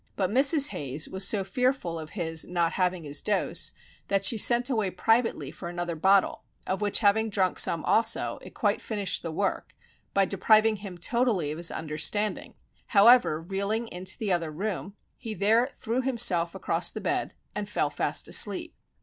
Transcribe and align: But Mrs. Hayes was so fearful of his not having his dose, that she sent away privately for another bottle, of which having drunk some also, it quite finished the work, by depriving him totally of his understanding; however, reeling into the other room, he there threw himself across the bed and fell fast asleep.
But 0.15 0.31
Mrs. 0.31 0.69
Hayes 0.69 1.07
was 1.07 1.27
so 1.27 1.43
fearful 1.43 1.99
of 1.99 2.09
his 2.17 2.43
not 2.45 2.73
having 2.73 3.03
his 3.03 3.21
dose, 3.21 3.71
that 4.07 4.25
she 4.25 4.35
sent 4.35 4.67
away 4.67 4.89
privately 4.89 5.51
for 5.51 5.69
another 5.69 5.95
bottle, 5.95 6.43
of 6.65 6.81
which 6.81 7.01
having 7.01 7.29
drunk 7.29 7.59
some 7.59 7.85
also, 7.85 8.39
it 8.41 8.55
quite 8.55 8.81
finished 8.81 9.21
the 9.21 9.31
work, 9.31 9.75
by 10.15 10.25
depriving 10.25 10.77
him 10.77 10.97
totally 10.97 11.51
of 11.51 11.59
his 11.59 11.69
understanding; 11.69 12.55
however, 12.87 13.39
reeling 13.39 13.87
into 13.89 14.17
the 14.17 14.31
other 14.33 14.49
room, 14.49 14.95
he 15.19 15.35
there 15.35 15.67
threw 15.67 16.01
himself 16.01 16.55
across 16.55 16.89
the 16.89 16.99
bed 16.99 17.35
and 17.53 17.69
fell 17.69 17.91
fast 17.91 18.27
asleep. 18.27 18.73